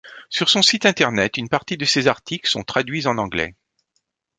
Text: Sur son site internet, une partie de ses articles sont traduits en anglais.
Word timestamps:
Sur 0.31 0.49
son 0.49 0.63
site 0.63 0.87
internet, 0.87 1.37
une 1.37 1.47
partie 1.47 1.77
de 1.77 1.85
ses 1.85 2.07
articles 2.07 2.49
sont 2.49 2.63
traduits 2.63 3.05
en 3.05 3.19
anglais. 3.19 3.53